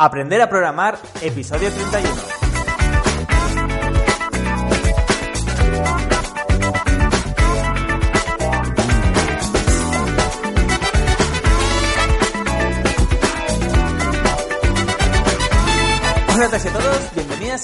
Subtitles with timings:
[0.00, 2.37] Aprender a programar, episodio 31.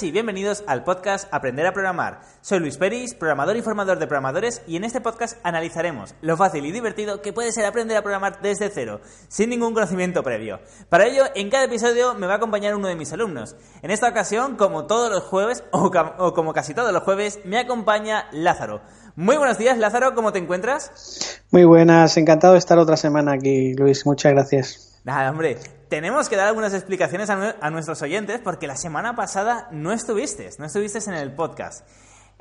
[0.03, 2.23] Y bienvenidos al podcast Aprender a Programar.
[2.41, 6.65] Soy Luis Peris, programador y formador de programadores y en este podcast analizaremos lo fácil
[6.67, 10.59] y divertido que puede ser aprender a programar desde cero, sin ningún conocimiento previo.
[10.89, 13.57] Para ello, en cada episodio me va a acompañar uno de mis alumnos.
[13.83, 17.59] En esta ocasión, como todos los jueves, o, o como casi todos los jueves, me
[17.59, 18.81] acompaña Lázaro.
[19.15, 21.41] Muy buenos días, Lázaro, ¿cómo te encuentras?
[21.53, 24.94] Muy buenas, encantado de estar otra semana aquí, Luis, muchas gracias.
[25.05, 25.59] Nada, hombre,
[25.91, 30.65] tenemos que dar algunas explicaciones a, nuestros oyentes porque la semana pasada no estuviste, no
[30.65, 31.87] estuviste en el podcast.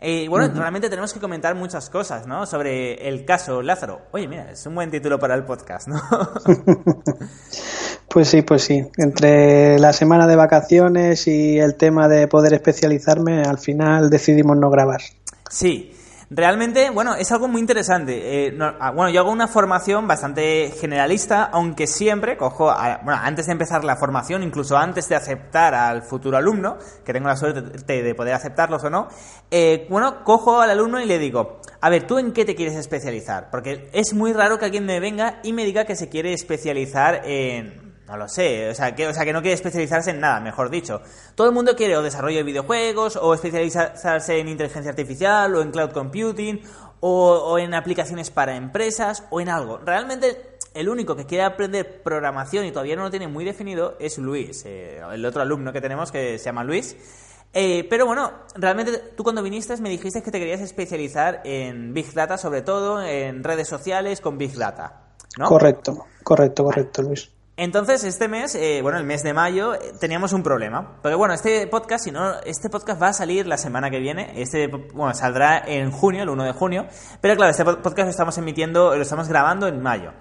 [0.02, 2.46] Y bueno, realmente tenemos que comentar muchas cosas, ¿no?
[2.46, 4.02] Sobre el caso Lázaro.
[4.12, 6.02] Oye, mira, es un buen título para el podcast, ¿no?
[8.10, 8.86] pues sí, pues sí.
[8.98, 14.70] Entre la semana de vacaciones y el tema de poder especializarme, al final decidimos no
[14.70, 15.02] grabar.
[15.50, 15.93] Sí.
[16.36, 18.48] Realmente, bueno, es algo muy interesante.
[18.48, 23.52] Eh, ah, bueno, yo hago una formación bastante generalista, aunque siempre cojo, bueno, antes de
[23.52, 28.16] empezar la formación, incluso antes de aceptar al futuro alumno, que tengo la suerte de
[28.16, 29.10] poder aceptarlos o no,
[29.52, 32.76] eh, bueno, cojo al alumno y le digo, a ver, ¿tú en qué te quieres
[32.78, 33.52] especializar?
[33.52, 37.22] Porque es muy raro que alguien me venga y me diga que se quiere especializar
[37.26, 40.40] en no lo sé, o sea, que, o sea, que no quiere especializarse en nada,
[40.40, 41.02] mejor dicho.
[41.36, 45.72] Todo el mundo quiere o desarrollo de videojuegos, o especializarse en inteligencia artificial, o en
[45.72, 46.62] cloud computing,
[47.00, 49.78] o, en aplicaciones para empresas, o en algo.
[49.78, 54.18] Realmente, el único que quiere aprender programación y todavía no lo tiene muy definido es
[54.18, 56.96] Luis, eh, el otro alumno que tenemos que se llama Luis.
[57.56, 62.12] Eh, pero bueno, realmente tú cuando viniste me dijiste que te querías especializar en Big
[62.14, 65.04] Data, sobre todo en redes sociales con Big Data.
[65.38, 65.46] ¿no?
[65.46, 67.33] Correcto, correcto, correcto, Luis.
[67.56, 70.98] Entonces, este mes, eh, bueno, el mes de mayo, eh, teníamos un problema.
[71.04, 74.42] Porque bueno, este podcast, si no, este podcast va a salir la semana que viene.
[74.42, 76.88] Este, bueno, saldrá en junio, el 1 de junio.
[77.22, 80.14] Pero claro, este podcast lo estamos emitiendo, lo estamos grabando en mayo.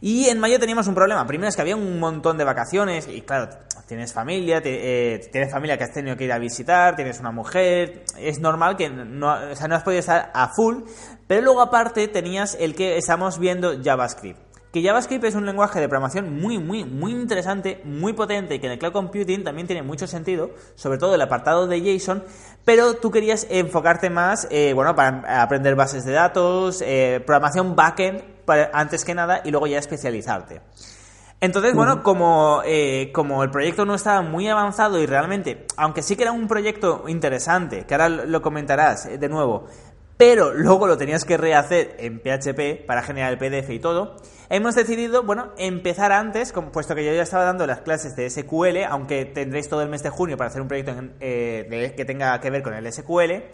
[0.00, 1.26] Y en mayo teníamos un problema.
[1.26, 3.50] Primero es que había un montón de vacaciones y claro,
[3.86, 8.04] tienes familia, eh, tienes familia que has tenido que ir a visitar, tienes una mujer,
[8.16, 10.84] es normal que no, o sea, no has podido estar a full,
[11.26, 15.88] pero luego aparte tenías el que estamos viendo JavaScript que JavaScript es un lenguaje de
[15.88, 19.82] programación muy, muy, muy interesante, muy potente, y que en el cloud computing también tiene
[19.82, 22.22] mucho sentido, sobre todo el apartado de JSON,
[22.64, 28.22] pero tú querías enfocarte más, eh, bueno, para aprender bases de datos, eh, programación backend,
[28.72, 30.60] antes que nada, y luego ya especializarte.
[31.42, 36.14] Entonces, bueno, como, eh, como el proyecto no estaba muy avanzado y realmente, aunque sí
[36.14, 39.66] que era un proyecto interesante, que ahora lo comentarás de nuevo,
[40.20, 44.16] pero luego lo tenías que rehacer en PHP para generar el PDF y todo,
[44.50, 48.84] hemos decidido, bueno, empezar antes, puesto que yo ya estaba dando las clases de SQL,
[48.86, 52.50] aunque tendréis todo el mes de junio para hacer un proyecto eh, que tenga que
[52.50, 53.44] ver con el SQL,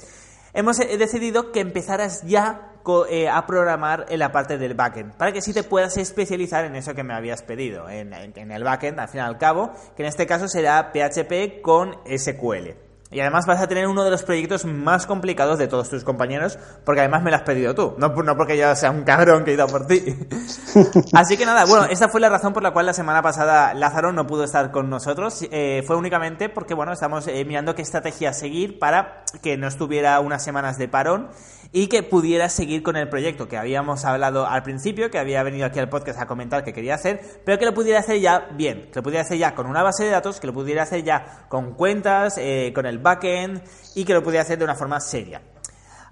[0.55, 2.73] hemos eh, decidido que empezaras ya
[3.11, 6.75] eh, a programar en la parte del backend, para que sí te puedas especializar en
[6.75, 10.03] eso que me habías pedido, en, en el backend, al fin y al cabo, que
[10.03, 12.86] en este caso será PHP con SQL.
[13.17, 16.59] Y además vas a tener uno de los proyectos más complicados de todos tus compañeros,
[16.85, 19.53] porque además me lo has pedido tú, no, no porque yo sea un cabrón que
[19.53, 20.05] he ido por ti.
[21.15, 24.13] Así que nada, bueno, esa fue la razón por la cual la semana pasada Lázaro
[24.13, 25.47] no pudo estar con nosotros.
[25.51, 30.21] Eh, fue únicamente porque, bueno, estamos eh, mirando qué estrategia seguir para que no estuviera
[30.21, 31.31] unas semanas de parón
[31.73, 35.67] y que pudiera seguir con el proyecto que habíamos hablado al principio, que había venido
[35.67, 38.89] aquí al podcast a comentar que quería hacer, pero que lo pudiera hacer ya bien,
[38.91, 41.47] que lo pudiera hacer ya con una base de datos, que lo pudiera hacer ya
[41.49, 43.63] con cuentas, eh, con el backend
[43.95, 45.41] y que lo pudiera hacer de una forma seria.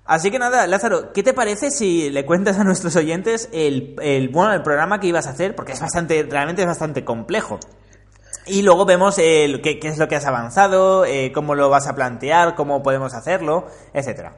[0.06, 4.28] Así que nada, Lázaro, ¿qué te parece si le cuentas a nuestros oyentes el, el,
[4.28, 5.56] bueno, el programa que ibas a hacer?
[5.56, 7.58] Porque es bastante, realmente es bastante complejo.
[8.46, 11.94] Y luego vemos eh, qué, es lo que has avanzado, eh, cómo lo vas a
[11.94, 14.36] plantear, cómo podemos hacerlo, etcétera.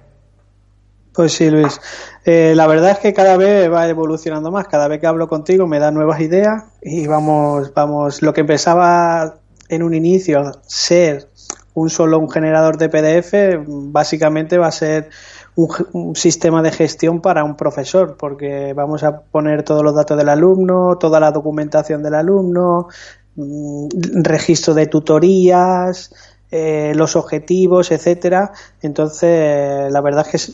[1.13, 1.81] Pues sí, Luis.
[2.25, 4.69] Eh, la verdad es que cada vez va evolucionando más.
[4.69, 8.23] Cada vez que hablo contigo me da nuevas ideas y vamos, vamos.
[8.23, 9.39] Lo que empezaba
[9.69, 11.29] en un inicio ser
[11.77, 13.35] un solo un generador de PDF,
[13.67, 15.11] básicamente va a ser
[15.57, 20.31] un, sistema de gestión para un profesor, porque vamos a poner todos los datos del
[20.31, 22.89] alumno, toda la documentación del alumno,
[23.35, 23.89] mm,
[24.23, 26.15] registro de tutorías,
[26.51, 28.53] eh, los objetivos, etcétera.
[28.81, 30.53] Entonces, la verdad es que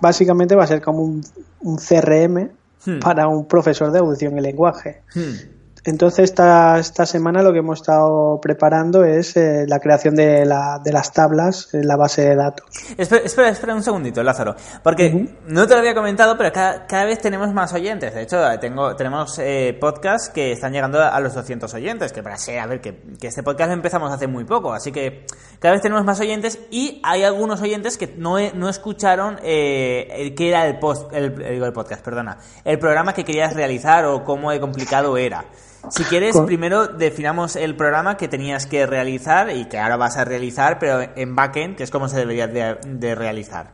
[0.00, 2.50] básicamente va a ser como un, CRM
[2.86, 3.00] hmm.
[3.00, 5.02] para un profesor de audición y lenguaje.
[5.12, 5.53] Hmm.
[5.86, 10.80] Entonces, esta, esta semana lo que hemos estado preparando es eh, la creación de, la,
[10.82, 12.66] de las tablas en la base de datos.
[12.96, 17.20] Espera, espera, un segundito, Lázaro, porque no te lo había comentado, pero cada, cada, vez
[17.20, 18.14] tenemos más oyentes.
[18.14, 22.38] De hecho, tengo, tenemos eh, podcasts que están llegando a los 200 oyentes, que para
[22.38, 25.26] ser, a ver, que, que, este podcast lo empezamos hace muy poco, así que
[25.58, 30.48] cada vez tenemos más oyentes y hay algunos oyentes que no, no escucharon eh, qué
[30.48, 34.60] era el, post, el, el podcast, perdona, el programa que querías realizar o cómo de
[34.60, 35.44] complicado era.
[35.90, 40.24] Si quieres, primero definamos el programa que tenías que realizar y que ahora vas a
[40.24, 43.72] realizar, pero en backend, que es como se debería de, realizar.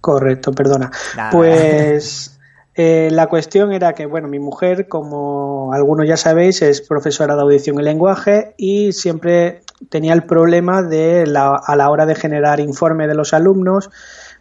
[0.00, 0.90] Correcto, perdona.
[1.32, 2.38] Pues
[2.74, 7.42] eh, la cuestión era que, bueno, mi mujer, como algunos ya sabéis, es profesora de
[7.42, 12.60] audición y lenguaje y siempre tenía el problema de la, a la hora de generar
[12.60, 13.90] informe de los alumnos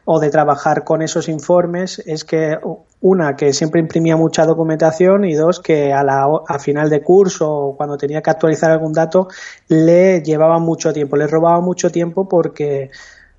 [0.09, 2.57] o de trabajar con esos informes es que
[3.01, 7.51] una que siempre imprimía mucha documentación y dos que a la a final de curso
[7.51, 9.27] o cuando tenía que actualizar algún dato
[9.67, 12.89] le llevaba mucho tiempo, le robaba mucho tiempo porque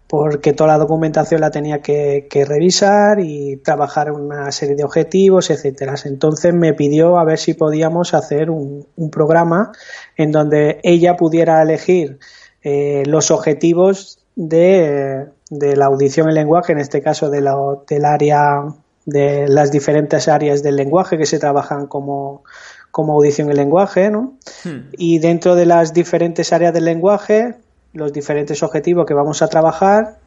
[0.09, 5.95] porque toda la documentación la tenía que, revisar y trabajar una serie de objetivos, etcétera.
[6.05, 9.73] Entonces me pidió a ver si podíamos hacer un, programa
[10.17, 12.19] en donde ella pudiera elegir
[12.63, 17.57] eh, los objetivos de, de la audición y lenguaje, en este caso de la,
[17.89, 18.65] del área
[19.07, 22.43] de las diferentes áreas del lenguaje que se trabajan como,
[22.91, 24.35] como audición y lenguaje, ¿no?
[24.65, 24.91] Hmm.
[24.93, 27.55] Y dentro de las diferentes áreas del lenguaje,
[27.95, 30.19] los diferentes objetivos que vamos a trabajar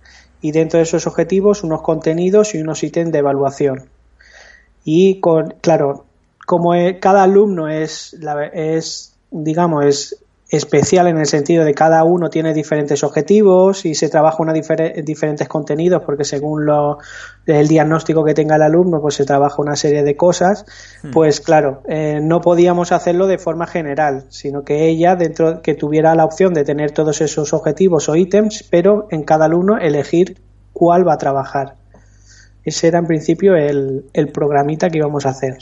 [0.41, 3.85] y dentro de esos objetivos unos contenidos y unos ítems de evaluación.
[4.83, 6.05] Y con, claro,
[6.47, 8.17] como cada alumno es,
[8.53, 10.17] es digamos, es
[10.51, 15.47] especial en el sentido de cada uno tiene diferentes objetivos y se trabaja una diferentes
[15.47, 16.97] contenidos porque según lo,
[17.45, 20.65] el diagnóstico que tenga el alumno pues se trabaja una serie de cosas
[21.03, 21.11] hmm.
[21.11, 26.13] pues claro eh, no podíamos hacerlo de forma general sino que ella dentro que tuviera
[26.15, 30.41] la opción de tener todos esos objetivos o ítems pero en cada alumno elegir
[30.73, 31.75] cuál va a trabajar
[32.65, 35.57] ese era en principio el, el programita que íbamos a hacer.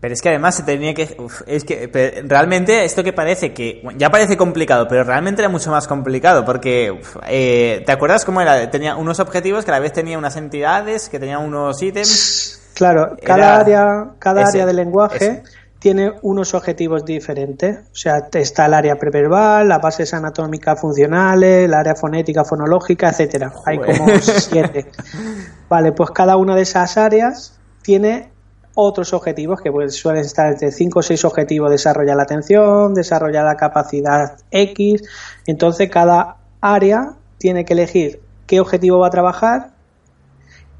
[0.00, 1.16] Pero es que además se tenía que...
[1.46, 3.82] es que realmente esto que parece que...
[3.98, 7.00] Ya parece complicado, pero realmente era mucho más complicado porque...
[7.28, 8.70] Eh, ¿Te acuerdas cómo era?
[8.70, 12.56] Tenía unos objetivos que a la vez tenía unas entidades, que tenía unos ítems...
[12.74, 15.42] Claro, cada área, cada área del lenguaje
[15.80, 17.78] tiene unos objetivos diferentes.
[17.92, 23.52] O sea, está el área preverbal, las bases anatómicas funcionales, el área fonética, fonológica, etcétera.
[23.66, 24.86] Hay como siete.
[25.68, 28.30] Vale, pues cada una de esas áreas tiene
[28.80, 33.44] otros objetivos que pues, suelen estar entre 5 o 6 objetivos, desarrollar la atención, desarrollar
[33.44, 35.02] la capacidad X.
[35.46, 39.70] Entonces cada área tiene que elegir qué objetivo va a trabajar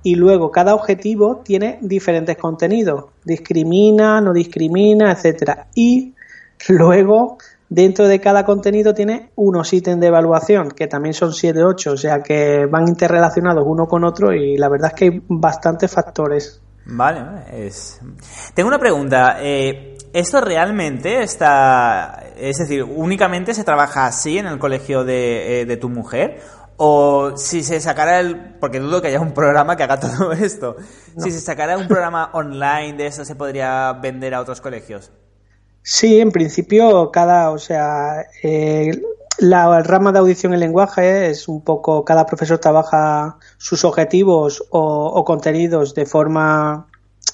[0.02, 5.66] y luego cada objetivo tiene diferentes contenidos, discrimina, no discrimina, etcétera.
[5.74, 6.14] Y
[6.68, 7.38] luego
[7.68, 11.96] dentro de cada contenido tiene unos ítems de evaluación, que también son 7 8, o
[11.96, 16.62] sea que van interrelacionados uno con otro y la verdad es que hay bastantes factores.
[16.90, 17.22] Vale,
[17.52, 18.00] es...
[18.54, 19.36] Tengo una pregunta.
[19.40, 22.24] Eh, ¿Esto realmente está...
[22.36, 26.40] Es decir, únicamente se trabaja así en el colegio de, eh, tu mujer?
[26.76, 28.56] O si se sacara el...
[28.58, 30.76] Porque dudo que haya un programa que haga todo esto.
[31.16, 35.12] Si se sacara un programa online de eso, ¿se podría vender a otros colegios?
[35.82, 37.50] Sí, en principio cada...
[37.50, 38.26] O sea...
[38.42, 39.00] Eh,
[39.40, 45.24] la rama de audición y lenguaje es un poco, cada profesor trabaja sus objetivos o,
[45.24, 46.86] contenidos de forma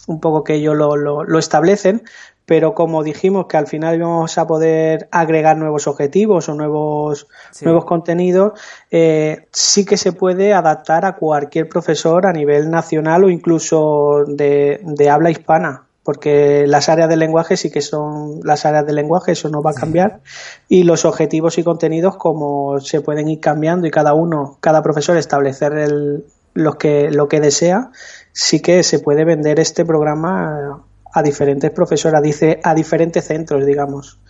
[0.06, 2.04] un poco que ellos lo, lo, establecen,
[2.44, 7.26] pero como dijimos que al final vamos a poder agregar nuevos objetivos o nuevos,
[7.62, 8.52] nuevos contenidos,
[8.92, 14.80] eh, sí que se puede adaptar a cualquier profesor a nivel nacional o incluso de,
[14.84, 19.32] de habla hispana porque las áreas del lenguaje sí que son las áreas del lenguaje,
[19.32, 20.20] eso no va a cambiar,
[20.68, 25.16] y los objetivos y contenidos como se pueden ir cambiando y cada uno, cada profesor
[25.16, 27.90] establecer el, lo, que, lo que desea,
[28.32, 32.14] sí que se puede vender este programa a diferentes profesores,
[32.62, 34.20] a, a diferentes centros, digamos.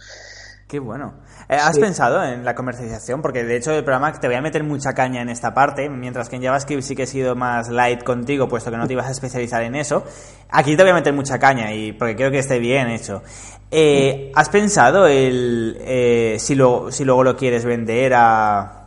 [0.68, 1.12] Qué bueno.
[1.48, 3.22] Eh, ¿Has pensado en la comercialización?
[3.22, 6.28] Porque de hecho el programa te voy a meter mucha caña en esta parte, mientras
[6.28, 9.06] que en JavaScript sí que he sido más light contigo, puesto que no te ibas
[9.06, 10.04] a especializar en eso.
[10.50, 13.22] Aquí te voy a meter mucha caña y porque creo que esté bien hecho.
[13.70, 18.85] Eh, ¿Has pensado el eh, si, lo, si luego lo quieres vender a,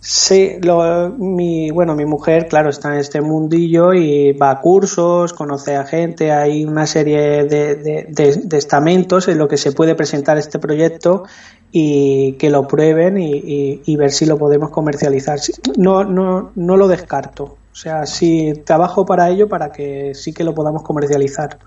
[0.00, 5.32] Sí, lo, mi, bueno, mi mujer, claro, está en este mundillo y va a cursos,
[5.32, 10.38] conoce a gente, hay una serie de, de, estamentos en lo que se puede presentar
[10.38, 11.24] este proyecto
[11.72, 15.38] y que lo prueben y, ver si lo podemos comercializar.
[15.76, 17.56] No, no, no lo descarto.
[17.72, 21.58] O sea, sí, trabajo para ello para que sí que lo podamos comercializar.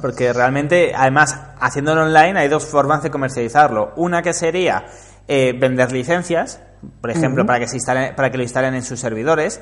[0.00, 3.92] Porque realmente, además, haciéndolo online hay dos formas de comercializarlo.
[3.96, 4.86] Una que sería
[5.28, 6.60] eh, vender licencias,
[7.00, 9.60] por ejemplo, para, que se instalen, para que lo instalen en sus servidores.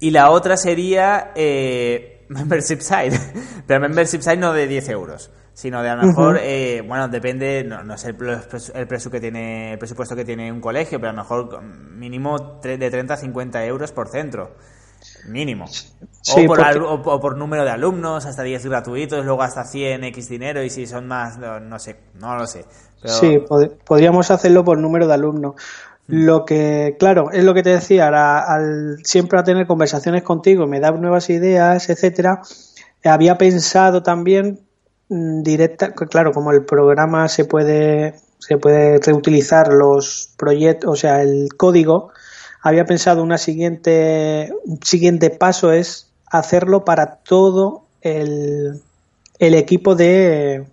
[0.00, 3.18] Y la otra sería eh, membership site.
[3.66, 7.62] Pero membership site no de 10 euros sino de a lo mejor, eh, bueno, depende,
[7.62, 8.16] no, no sé el,
[8.74, 12.90] el, que tiene, el presupuesto que tiene un colegio, pero a lo mejor mínimo de
[12.90, 14.56] 30 a 50 euros por centro.
[15.28, 15.66] Mínimo.
[15.66, 20.70] o, por por número de alumnos, hasta 10 gratuitos, luego hasta 100 X dinero, y
[20.70, 22.64] si son más, no, sé, no lo sé.
[23.04, 23.38] Sí,
[23.84, 25.54] podríamos hacerlo por número de alumnos.
[26.06, 26.24] Mm.
[26.24, 30.80] Lo que, claro, es lo que te decía, al siempre a tener conversaciones contigo, me
[30.80, 32.42] da nuevas ideas, etcétera.
[33.04, 34.60] Había pensado también
[35.08, 41.22] Mm, directa, claro, como el programa se puede, se puede reutilizar los proyectos, o sea,
[41.22, 42.10] el código,
[42.62, 48.80] había pensado una siguiente, un siguiente paso es hacerlo para todo el,
[49.38, 50.64] el equipo de,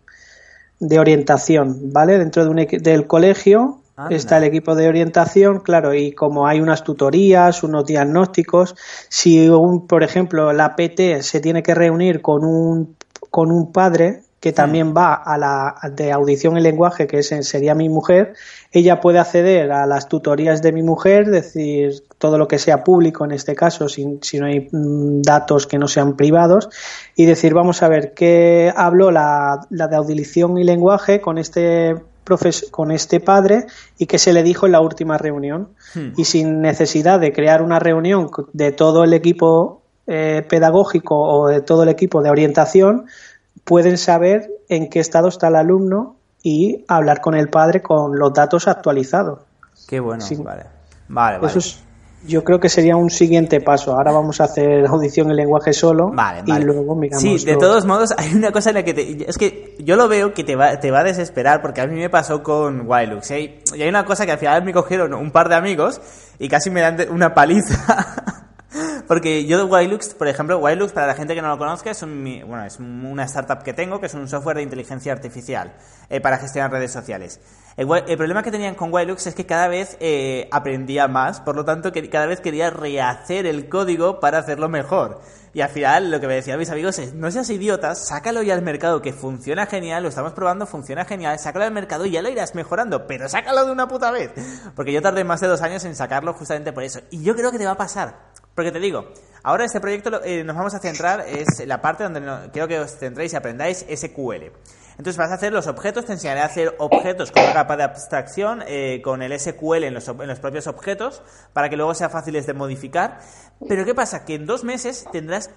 [0.79, 2.17] de orientación, ¿vale?
[2.17, 6.83] Dentro de un, del colegio está el equipo de orientación, claro, y como hay unas
[6.83, 8.75] tutorías, unos diagnósticos,
[9.09, 12.95] si un, por ejemplo, la PT se tiene que reunir con un
[13.29, 17.89] con un padre que también va a la de audición y lenguaje, que sería mi
[17.89, 18.33] mujer,
[18.71, 23.23] ella puede acceder a las tutorías de mi mujer, decir todo lo que sea público
[23.23, 26.69] en este caso, si, si no hay mm, datos que no sean privados,
[27.15, 31.95] y decir, vamos a ver, ¿qué habló la, la de audición y lenguaje con este
[32.71, 33.65] con este padre
[33.97, 35.69] y qué se le dijo en la última reunión.
[35.93, 36.13] Hmm.
[36.17, 41.61] Y sin necesidad de crear una reunión de todo el equipo eh, pedagógico o de
[41.61, 43.05] todo el equipo de orientación,
[43.63, 48.33] pueden saber en qué estado está el alumno y hablar con el padre con los
[48.33, 49.39] datos actualizados.
[49.87, 50.65] Qué bueno, vale.
[51.07, 51.59] Vale, Eso
[52.27, 53.93] yo creo que sería un siguiente paso.
[53.93, 57.21] Ahora vamos a hacer audición en lenguaje solo vale, y luego miramos.
[57.21, 60.07] Sí, de todos modos, hay una cosa en la que te, es que yo lo
[60.07, 63.31] veo que te va, te va a desesperar porque a mí me pasó con Wildux.
[63.31, 63.61] ¿eh?
[63.75, 66.01] Y hay una cosa que al final me cogieron un par de amigos
[66.39, 68.45] y casi me dan una paliza.
[69.07, 72.01] Porque yo de Wilux, por ejemplo, Wilux, para la gente que no lo conozca, es,
[72.01, 75.73] bueno, es una startup que tengo, que es un software de inteligencia artificial
[76.09, 77.39] eh, para gestionar redes sociales.
[77.77, 81.65] El, problema que tenían con Wilux es que cada vez eh, aprendía más, por lo
[81.65, 85.21] tanto, que cada vez quería rehacer el código para hacerlo mejor.
[85.53, 88.53] Y al final lo que me decían mis amigos es, no seas idiotas, sácalo ya
[88.53, 92.21] al mercado, que funciona genial, lo estamos probando, funciona genial, sácalo al mercado y ya
[92.21, 94.31] lo irás mejorando, pero sácalo de una puta vez.
[94.75, 97.01] Porque yo tardé más de dos años en sacarlo justamente por eso.
[97.09, 98.31] Y yo creo que te va a pasar.
[98.55, 99.11] Porque te digo,
[99.43, 102.97] ahora este proyecto eh, nos vamos a centrar, es la parte donde quiero que os
[102.97, 104.51] centréis y aprendáis SQL.
[105.01, 107.83] Entonces vas a hacer los objetos, te enseñaré a hacer objetos con una capa de
[107.83, 112.53] abstracción, eh, con el SQL en los, propios objetos, para que luego sean fáciles de
[112.53, 113.19] modificar.
[113.67, 114.25] Pero ¿qué pasa?
[114.25, 115.49] Que en dos meses tendrás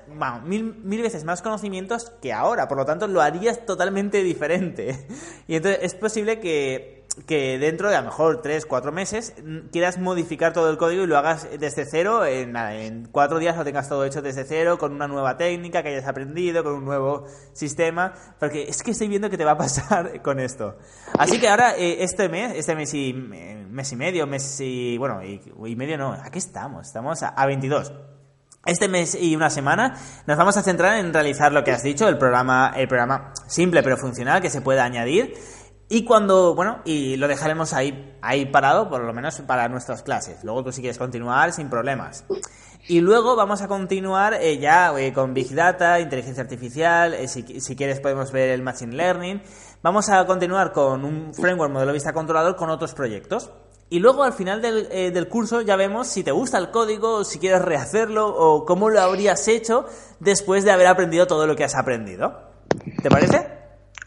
[0.45, 5.07] mil, mil veces más conocimientos que ahora, por lo tanto lo harías totalmente diferente.
[5.47, 9.35] Y entonces es posible que que dentro de a lo mejor 3, 4 meses
[9.71, 13.65] quieras modificar todo el código y lo hagas desde cero, en, en cuatro días lo
[13.65, 17.27] tengas todo hecho desde cero, con una nueva técnica que hayas aprendido, con un nuevo
[17.53, 20.77] sistema, porque es que estoy viendo que te va a pasar con esto.
[21.19, 25.21] Así que ahora, eh, este mes, este mes y, mes y medio, mes y, bueno,
[25.23, 27.93] y, medio no, aquí estamos, estamos a, a 22.
[28.67, 29.95] Este mes y una semana
[30.27, 33.83] nos vamos a centrar en realizar lo que has dicho, el programa, el programa simple
[33.83, 35.35] pero funcional que se puede añadir
[35.89, 40.43] y cuando, bueno, y lo dejaremos ahí, ahí parado, por lo menos para nuestras clases.
[40.43, 42.25] Luego tú si quieres continuar, sin problemas.
[42.87, 47.61] Y luego vamos a continuar eh, ya eh, con Big Data, inteligencia artificial, eh, si,
[47.61, 49.43] si, quieres podemos ver el Machine Learning.
[49.83, 53.51] Vamos a continuar con un framework modelo vista controlador con otros proyectos.
[53.89, 57.39] Y luego al final del, del curso ya vemos si te gusta el código, si
[57.39, 59.85] quieres rehacerlo o cómo lo habrías hecho
[60.21, 62.51] después de haber aprendido todo lo que has aprendido.
[63.03, 63.54] ¿Te parece?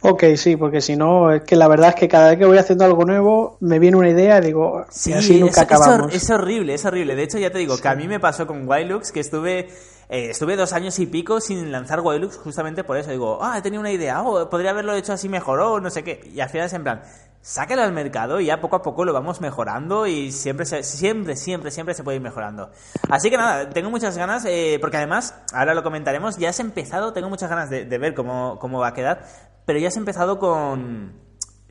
[0.01, 2.57] Ok, sí, porque si no, es que la verdad es que cada vez que voy
[2.57, 6.13] haciendo algo nuevo, me viene una idea y digo, sí, así nunca es, acabamos.
[6.13, 7.15] Es, horrible, es horrible.
[7.15, 9.69] De hecho, ya te digo que a mí me pasó con Wilux, que estuve
[10.09, 13.11] eh, estuve dos años y pico sin lanzar Wilux justamente por eso.
[13.11, 16.03] Digo, ah, he tenido una idea, oh, podría haberlo hecho así mejor, o no sé
[16.03, 16.29] qué.
[16.33, 17.01] Y al final es en plan,
[17.41, 21.71] sácalo al mercado y ya poco a poco lo vamos mejorando y siempre, siempre, siempre,
[21.71, 22.71] siempre se puede ir mejorando.
[23.09, 27.11] Así que nada, tengo muchas ganas, eh, porque además, ahora lo comentaremos, ya has empezado,
[27.13, 29.25] tengo muchas ganas de, ver cómo, cómo va a quedar,
[29.67, 31.11] pero ya has empezado con,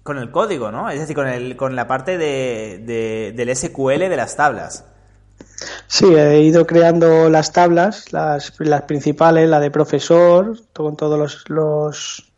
[0.03, 0.91] con el código, ¿no?
[0.91, 4.85] Es decir, con, el, con la parte de, del SQL de las tablas.
[5.87, 11.49] Sí, he ido creando las tablas, las, las principales, la de profesor, con todos los,
[11.49, 12.33] los,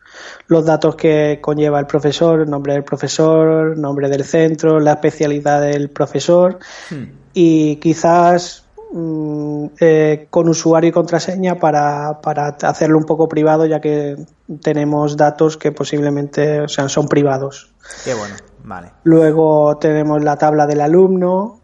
[0.46, 5.90] los, datos que conlleva el profesor, nombre del profesor, nombre del centro, la especialidad del
[5.90, 6.60] profesor
[6.90, 7.04] hmm.
[7.34, 14.16] y quizás eh, con usuario y contraseña para, para, hacerlo un poco privado, ya que
[14.62, 17.70] tenemos datos que posiblemente o sea, son privados.
[18.04, 18.92] Qué bueno, vale.
[19.02, 21.60] Luego tenemos la tabla del alumno,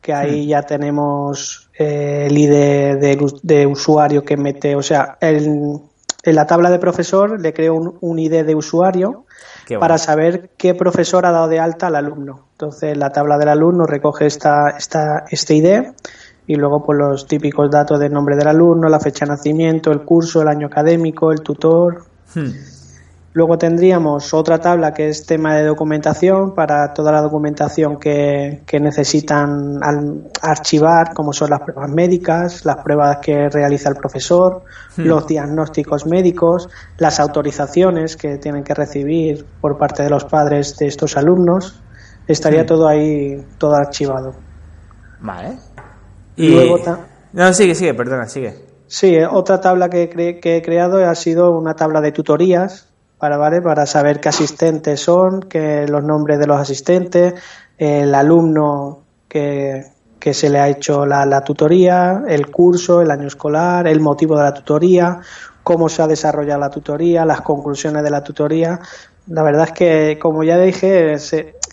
[0.00, 0.48] que ahí hmm.
[0.48, 2.98] ya tenemos eh, el ID
[3.42, 5.82] de, usuario que mete, o sea, en
[6.24, 9.26] la tabla de profesor le creo un, ID de usuario
[9.78, 12.46] para saber qué profesor ha dado de alta al alumno.
[12.52, 15.92] Entonces, la tabla del alumno recoge esta, esta, este ID
[16.46, 20.02] y luego pues los típicos datos del nombre del alumno, la fecha de nacimiento, el
[20.02, 22.04] curso, el año académico, el tutor.
[22.34, 22.50] Hmm.
[23.32, 29.80] Luego tendríamos otra tabla que es tema de documentación para toda la documentación que, necesitan
[30.40, 34.62] archivar, como son las pruebas médicas, las pruebas que realiza el profesor,
[34.96, 35.02] hmm.
[35.02, 40.86] los diagnósticos médicos, las autorizaciones que tienen que recibir por parte de los padres de
[40.86, 41.80] estos alumnos.
[42.28, 42.66] Estaría hmm.
[42.66, 44.34] todo ahí, todo archivado.
[45.20, 45.56] Vale.
[46.36, 46.56] Y...
[47.32, 48.54] no, sigue, sigue, perdona, sigue.
[48.86, 52.88] Sí, otra tabla que, que he creado ha sido una tabla de tutorías
[53.18, 53.62] para, ¿vale?
[53.62, 57.34] para saber qué asistentes son, que los nombres de los asistentes,
[57.78, 59.92] el alumno que,
[60.32, 64.54] se le ha hecho la, tutoría, el curso, el año escolar, el motivo de la
[64.54, 65.20] tutoría,
[65.62, 68.80] cómo se ha desarrollado la tutoría, las conclusiones de la tutoría.
[69.26, 71.16] La verdad es que, como ya dije,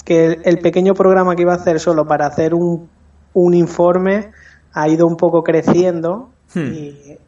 [0.03, 2.89] que el pequeño programa que iba a hacer solo para hacer un,
[3.33, 4.31] un informe
[4.73, 6.73] ha ido un poco creciendo Hmm.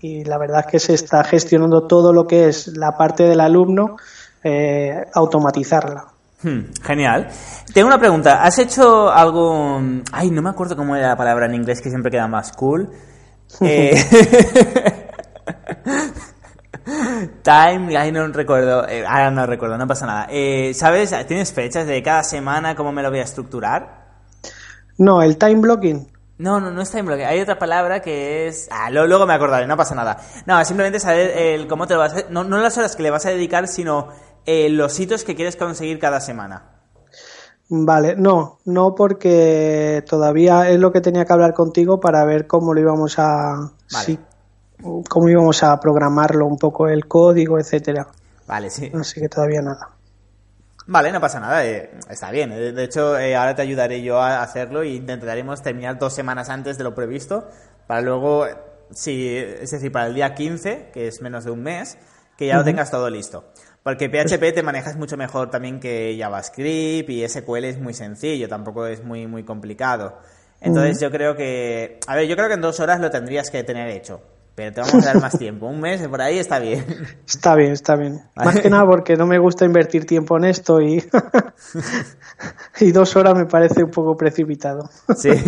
[0.02, 3.40] Y, la verdad es que se está gestionando todo lo que es la parte del
[3.40, 3.96] alumno,
[4.44, 6.08] eh, automatizarla.
[6.42, 7.30] Hmm, genial.
[7.74, 8.44] Tengo una pregunta.
[8.44, 9.82] ¿Has hecho algo...
[10.12, 12.90] Ay, no me acuerdo cómo era la palabra en inglés que siempre queda más cool.
[13.62, 13.94] Eh,
[17.44, 18.88] time, ay, no recuerdo.
[18.88, 20.28] Eh, ahora no recuerdo, no pasa nada.
[20.74, 21.14] ¿Sabes?
[21.28, 22.76] ¿Tienes fechas de cada semana?
[22.76, 24.06] ¿Cómo me lo voy a estructurar?
[24.98, 27.26] No, el time blocking no, no, no es time blocking.
[27.26, 28.68] Hay otra palabra que es.
[28.72, 30.18] Ah, luego me acordaré, no pasa nada.
[30.46, 32.30] No, simplemente saber el cómo te lo vas a.
[32.30, 34.10] No, no las horas que le vas a dedicar, sino
[34.46, 36.70] eh, los hitos que quieres conseguir cada semana.
[37.70, 42.74] Vale, no, no porque todavía es lo que tenía que hablar contigo para ver cómo
[42.74, 43.72] lo íbamos a.
[43.88, 44.20] Sí,
[45.10, 48.08] cómo íbamos a programarlo un poco el código, etcétera.
[48.48, 48.92] Vale, sí.
[48.94, 49.90] Así que todavía nada.
[50.86, 52.50] Vale, no pasa nada, eh, está bien.
[52.50, 56.78] De hecho, eh, ahora te ayudaré yo a hacerlo e intentaremos terminar dos semanas antes
[56.78, 57.48] de lo previsto
[57.88, 58.46] para luego,
[58.92, 61.98] sí, es decir, para el día 15, que es menos de un mes,
[62.38, 63.46] que ya lo tengas todo listo.
[63.82, 68.88] Porque PHP te manejas mucho mejor también que JavaScript y SQL es muy sencillo, tampoco
[68.88, 70.18] es muy, muy complicado.
[70.62, 73.64] Entonces yo creo que, a ver, yo creo que en dos horas lo tendrías que
[73.64, 74.22] tener hecho.
[74.56, 75.66] Pero te vamos a dar más tiempo.
[75.68, 76.86] Un mes por ahí está bien.
[77.28, 78.22] Está bien, está bien.
[78.36, 81.04] Más que nada porque no me gusta invertir tiempo en esto y,
[82.80, 84.90] y dos horas me parece un poco precipitado.
[85.16, 85.30] Sí.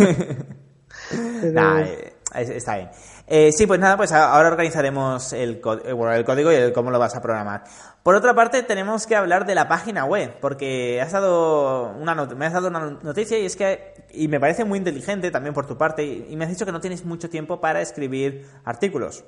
[1.08, 2.90] Eh, está bien.
[3.28, 7.22] Eh, sí, pues nada, pues ahora organizaremos el, el código y cómo lo vas a
[7.22, 7.62] programar.
[8.06, 12.46] Por otra parte, tenemos que hablar de la página web, porque has dado una me
[12.46, 15.76] has dado una noticia y es que, y me parece muy inteligente también por tu
[15.76, 19.24] parte, y me has dicho que no tienes mucho tiempo para escribir artículos.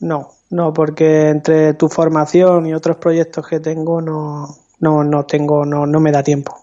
[0.00, 4.46] No, no, porque entre tu formación y otros proyectos que tengo no,
[4.80, 6.56] no, no tengo, no, no me da tiempo.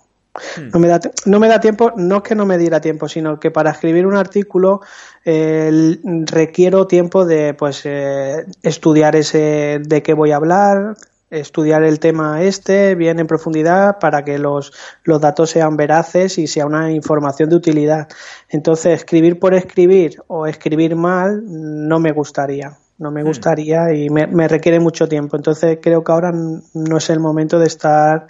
[0.58, 0.70] Hmm.
[0.74, 3.40] No me, da, no me da tiempo, no es que no me diera tiempo, sino
[3.40, 4.82] que para escribir un artículo
[5.26, 10.96] eh, requiero tiempo de pues eh, estudiar ese de qué voy a hablar,
[11.30, 16.48] estudiar el tema este bien en profundidad para que los, los datos sean veraces y
[16.48, 18.08] sea una información de utilidad.
[18.50, 22.78] Entonces, escribir por escribir o escribir mal no me gustaría.
[22.98, 23.28] No me hmm.
[23.28, 25.38] gustaría y me, me requiere mucho tiempo.
[25.38, 28.28] Entonces, creo que ahora no es el momento de estar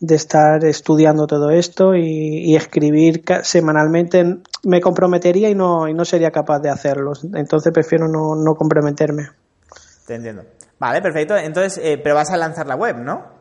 [0.00, 6.30] de estar estudiando todo esto y, escribir semanalmente me comprometería y no, y no sería
[6.30, 7.12] capaz de hacerlo.
[7.34, 9.30] Entonces prefiero no, no comprometerme.
[10.06, 10.44] Te entiendo.
[10.78, 11.36] Vale, perfecto.
[11.36, 13.38] Entonces, eh, pero vas a lanzar la web, ¿no?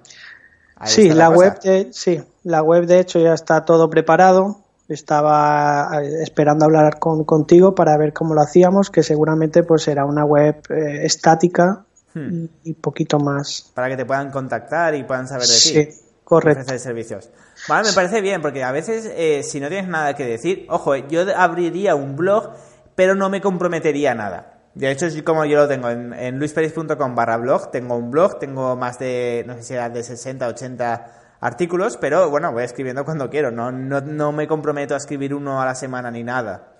[0.85, 4.61] sí, la, web, de, sí, la web de hecho ya está todo preparado.
[4.87, 10.05] Estaba eh, esperando hablar con, contigo para ver cómo lo hacíamos, que seguramente pues será
[10.05, 12.45] una web eh, estática hmm.
[12.63, 13.71] y, poquito más.
[13.73, 15.59] Para que te puedan contactar y puedan saber de ti.
[15.59, 15.89] Sí,
[16.23, 16.71] correcto.
[16.71, 17.29] De servicios.
[17.67, 19.11] Vale, me parece bien, porque a veces
[19.45, 22.51] si no tienes nada que decir, ojo, yo abriría un blog,
[22.95, 24.56] pero no me comprometería nada.
[24.77, 28.37] De hecho, es como yo lo tengo en, en luisperis.com barra blog, tengo un blog,
[28.37, 33.03] tengo más de, no sé si era de 60, 80 artículos, pero bueno, voy escribiendo
[33.03, 36.75] cuando quiero, no, no, no me comprometo a escribir uno a la semana ni nada.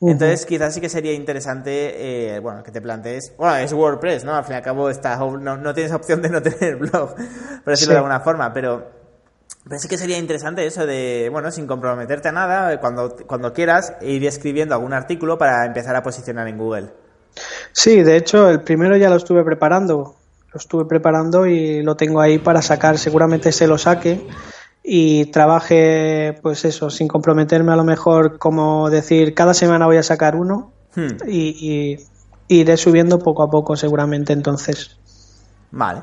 [0.00, 4.34] Entonces, quizás sí que sería interesante, eh, bueno, que te plantees, bueno, es WordPress, ¿no?
[4.34, 7.64] Al fin y al cabo, está, no, no tienes opción de no tener blog, por
[7.64, 8.96] decirlo de alguna forma, pero
[9.68, 14.24] Pensé que sería interesante eso de, bueno, sin comprometerte a nada, cuando, cuando quieras, ir
[14.24, 17.05] escribiendo algún artículo para empezar a posicionar en Google.
[17.72, 20.16] Sí, de hecho, el primero ya lo estuve preparando.
[20.52, 22.98] Lo estuve preparando y lo tengo ahí para sacar.
[22.98, 24.26] Seguramente se lo saque
[24.88, 30.02] y trabaje, pues eso, sin comprometerme a lo mejor, como decir, cada semana voy a
[30.04, 31.28] sacar uno hmm.
[31.28, 31.96] y,
[32.48, 34.96] iré subiendo poco a poco, seguramente entonces.
[35.72, 36.02] Vale.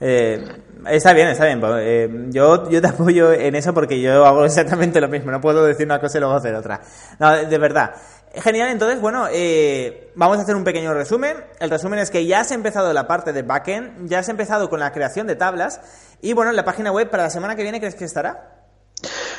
[0.00, 0.44] Eh,
[0.90, 1.60] está bien, está bien.
[1.60, 5.30] Pues, eh, yo, yo te apoyo en eso porque yo hago exactamente lo mismo.
[5.30, 6.80] No puedo decir una cosa y luego hacer otra.
[7.20, 7.94] No, de verdad.
[8.36, 11.36] Genial, entonces, bueno, eh, vamos a hacer un pequeño resumen.
[11.60, 14.80] El resumen es que ya has empezado la parte de backend, ya has empezado con
[14.80, 15.80] la creación de tablas
[16.20, 18.66] y, bueno, la página web para la semana que viene, ¿crees que estará?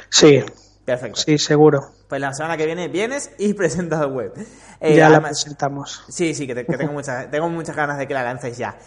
[0.09, 0.43] Sí.
[0.85, 1.19] Perfecto.
[1.19, 1.91] Sí, seguro.
[2.07, 4.33] Pues la semana que viene vienes y presentas la web.
[4.79, 6.03] Eh, ya la presentamos.
[6.09, 8.77] Sí, sí, que, tengo, muchas, tengo muchas ganas de que la lances ya.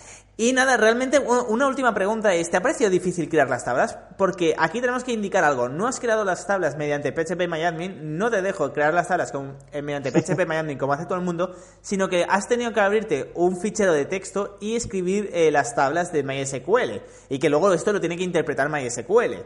[0.41, 3.99] Y nada, realmente una última pregunta es, ¿te ha parecido difícil crear las tablas?
[4.17, 5.69] Porque aquí tenemos que indicar algo.
[5.69, 9.57] No has creado las tablas mediante PHP MyAdmin, no te dejo crear las tablas con,
[9.73, 13.33] eh, mediante PHP MyAdmin como hace todo el mundo, sino que has tenido que abrirte
[13.35, 17.03] un fichero de texto y escribir eh, las tablas de MySQL.
[17.31, 19.45] Y que luego esto lo tiene que interpretar MySQL.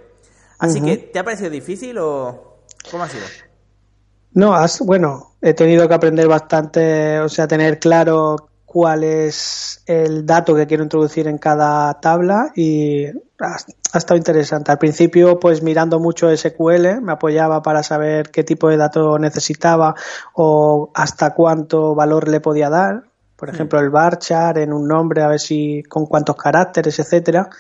[0.59, 2.59] Así que, ¿te ha parecido difícil o
[2.91, 3.25] cómo ha sido?
[4.35, 10.25] No, has, bueno, he tenido que aprender bastante, o sea, tener claro cuál es el
[10.25, 13.05] dato que quiero introducir en cada tabla y
[13.39, 13.57] ha,
[13.99, 14.73] estado interesante.
[14.73, 19.95] Al principio, pues mirando mucho SQL, me apoyaba para saber qué tipo de dato necesitaba
[20.33, 23.03] o hasta cuánto valor le podía dar.
[23.37, 23.55] Por mm.
[23.55, 27.51] ejemplo, el varchar en un nombre, a ver si con cuántos caracteres, etcétera.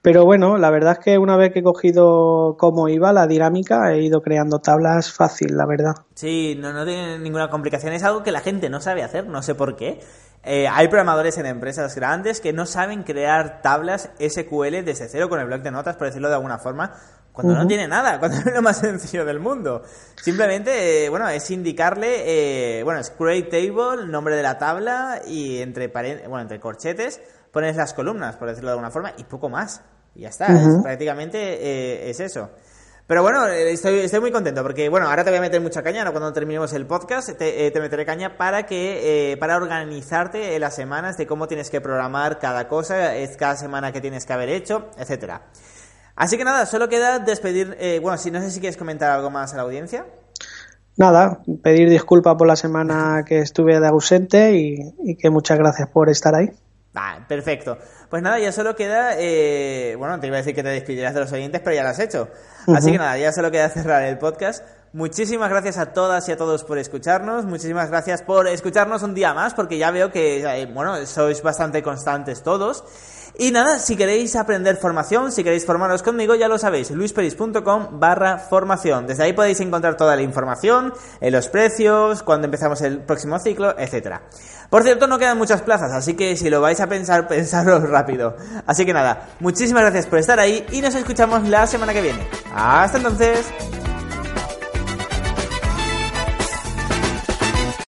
[0.00, 3.92] Pero bueno, la verdad es que una vez que he cogido cómo iba la dinámica,
[3.92, 5.94] he ido creando tablas fácil, la verdad.
[6.14, 7.92] Sí, no, no tiene ninguna complicación.
[7.94, 10.00] Es algo que la gente no sabe hacer, no sé por qué.
[10.44, 15.38] Eh, hay programadores en empresas grandes que no saben crear tablas SQL desde cero con
[15.38, 16.92] el bloc de notas, por decirlo de alguna forma,
[17.32, 19.82] cuando no tiene nada, cuando es lo más sencillo del mundo.
[20.20, 25.62] Simplemente, eh, bueno, es indicarle, eh, bueno, es create table, nombre de la tabla y
[25.62, 27.20] entre, bueno, entre corchetes
[27.52, 29.82] pones las columnas, por decirlo de alguna forma, y poco más.
[30.14, 30.48] Y ya está,
[30.82, 32.50] prácticamente es eso.
[33.12, 35.82] Pero bueno, eh, estoy, estoy muy contento porque, bueno, ahora te voy a meter mucha
[35.82, 36.12] caña, ¿no?
[36.12, 41.18] cuando terminemos el podcast, te, eh, meteré caña para que, eh, para organizarte las semanas
[41.18, 45.42] de cómo tienes que programar cada cosa, cada semana que tienes que haber hecho, etcétera.
[46.16, 49.52] Así que nada, solo queda despedir, bueno, si no sé si quieres comentar algo más
[49.52, 50.06] a la audiencia.
[50.96, 56.08] Nada, pedir disculpas por la semana que estuve de ausente y que muchas gracias por
[56.08, 56.48] estar ahí.
[56.94, 57.78] Ah, perfecto.
[58.10, 61.20] Pues nada, ya solo queda, eh, bueno, te iba a decir que te despidieras de
[61.20, 62.28] los oyentes, pero ya lo has hecho.
[62.66, 64.62] Así que nada, ya solo queda cerrar el podcast.
[64.92, 67.46] Muchísimas gracias a todas y a todos por escucharnos.
[67.46, 71.82] Muchísimas gracias por escucharnos un día más, porque ya veo que, eh, bueno, sois bastante
[71.82, 72.84] constantes todos.
[73.38, 78.38] Y nada, si queréis aprender formación, si queréis formaros conmigo, ya lo sabéis, luisperis.com barra
[78.38, 79.06] formación.
[79.06, 83.74] Desde ahí podéis encontrar toda la información, eh, los precios, cuando empezamos el próximo ciclo,
[83.78, 84.22] etcétera.
[84.68, 88.36] Por cierto, no quedan muchas plazas, así que si lo vais a pensar, pensadlo rápido.
[88.66, 92.26] Así que nada, muchísimas gracias por estar ahí y nos escuchamos la semana que viene.
[92.54, 93.46] Hasta entonces.